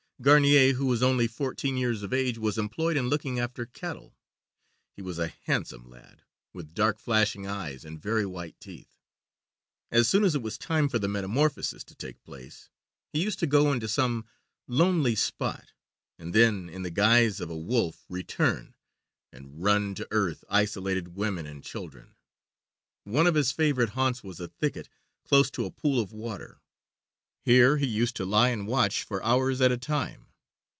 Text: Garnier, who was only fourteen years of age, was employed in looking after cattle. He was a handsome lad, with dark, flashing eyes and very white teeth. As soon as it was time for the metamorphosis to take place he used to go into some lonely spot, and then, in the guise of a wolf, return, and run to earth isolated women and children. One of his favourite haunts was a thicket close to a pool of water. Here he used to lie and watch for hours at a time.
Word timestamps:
Garnier, 0.21 0.73
who 0.73 0.85
was 0.85 1.01
only 1.01 1.25
fourteen 1.25 1.77
years 1.77 2.03
of 2.03 2.13
age, 2.13 2.37
was 2.37 2.59
employed 2.59 2.95
in 2.95 3.09
looking 3.09 3.39
after 3.39 3.65
cattle. 3.65 4.15
He 4.95 5.01
was 5.01 5.17
a 5.17 5.29
handsome 5.47 5.89
lad, 5.89 6.21
with 6.53 6.75
dark, 6.75 6.99
flashing 6.99 7.47
eyes 7.47 7.83
and 7.83 7.99
very 7.99 8.23
white 8.27 8.55
teeth. 8.59 8.99
As 9.89 10.07
soon 10.07 10.23
as 10.23 10.35
it 10.35 10.43
was 10.43 10.59
time 10.59 10.89
for 10.89 10.99
the 10.99 11.07
metamorphosis 11.07 11.83
to 11.85 11.95
take 11.95 12.23
place 12.23 12.69
he 13.11 13.19
used 13.23 13.39
to 13.39 13.47
go 13.47 13.73
into 13.73 13.87
some 13.87 14.27
lonely 14.67 15.15
spot, 15.15 15.73
and 16.19 16.35
then, 16.35 16.69
in 16.69 16.83
the 16.83 16.91
guise 16.91 17.41
of 17.41 17.49
a 17.49 17.57
wolf, 17.57 18.05
return, 18.07 18.75
and 19.31 19.63
run 19.63 19.95
to 19.95 20.07
earth 20.11 20.43
isolated 20.47 21.15
women 21.15 21.47
and 21.47 21.63
children. 21.63 22.13
One 23.05 23.25
of 23.25 23.33
his 23.33 23.51
favourite 23.51 23.89
haunts 23.93 24.21
was 24.23 24.39
a 24.39 24.47
thicket 24.47 24.87
close 25.23 25.49
to 25.49 25.65
a 25.65 25.71
pool 25.71 25.99
of 25.99 26.11
water. 26.11 26.59
Here 27.43 27.77
he 27.77 27.87
used 27.87 28.15
to 28.17 28.25
lie 28.25 28.49
and 28.49 28.67
watch 28.67 29.01
for 29.01 29.23
hours 29.23 29.61
at 29.61 29.71
a 29.71 29.77
time. 29.79 30.27